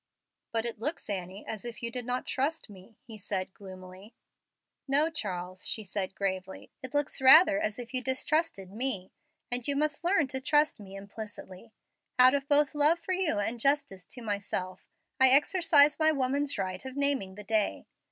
"But 0.51 0.65
it 0.65 0.79
looks, 0.79 1.11
Annie, 1.11 1.45
as 1.45 1.63
if 1.63 1.83
you 1.83 1.91
could 1.91 2.07
not 2.07 2.25
trust 2.25 2.71
me," 2.71 2.97
he 3.05 3.19
said, 3.19 3.53
gloomily. 3.53 4.15
"No, 4.87 5.11
Charles," 5.11 5.67
she 5.67 5.83
said, 5.83 6.15
gravely, 6.15 6.71
"it 6.81 6.95
looks 6.95 7.21
rather 7.21 7.59
as 7.59 7.77
if 7.77 7.93
you 7.93 8.01
distrusted 8.01 8.71
me; 8.71 9.11
and 9.51 9.67
you 9.67 9.75
must 9.75 10.03
learn 10.03 10.25
to 10.29 10.41
trust 10.41 10.79
me 10.79 10.95
implicitly. 10.95 11.71
Out 12.17 12.33
of 12.33 12.47
both 12.49 12.73
love 12.73 12.97
for 12.99 13.13
you 13.13 13.37
and 13.37 13.59
justice 13.59 14.07
to 14.07 14.23
myself, 14.23 14.89
I 15.19 15.29
exercise 15.29 15.99
my 15.99 16.11
woman's 16.11 16.57
right 16.57 16.83
of 16.83 16.95
naming 16.97 17.35
the 17.35 17.43
day. 17.43 17.85